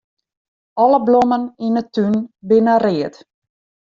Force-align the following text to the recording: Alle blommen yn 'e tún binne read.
Alle 0.83 0.99
blommen 1.09 1.43
yn 1.67 1.75
'e 1.77 1.83
tún 1.93 2.13
binne 2.47 2.75
read. 2.85 3.13